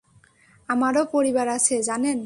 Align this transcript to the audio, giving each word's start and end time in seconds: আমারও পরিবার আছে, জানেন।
আমারও 0.69 1.03
পরিবার 1.11 1.47
আছে, 1.57 1.75
জানেন। 1.83 2.17